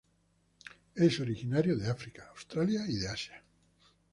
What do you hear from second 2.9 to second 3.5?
de Asia.